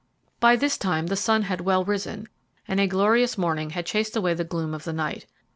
By 0.39 0.55
this 0.55 0.79
time 0.79 1.05
the 1.05 1.15
sun 1.15 1.43
had 1.43 1.61
well 1.61 1.85
risen, 1.85 2.27
and 2.67 2.79
a 2.79 2.87
glorious 2.87 3.37
morning 3.37 3.69
had 3.69 3.85
chased 3.85 4.17
away 4.17 4.33
the 4.33 4.43
gloom 4.43 4.73
of 4.73 4.83
the 4.83 4.93
night. 4.93 5.27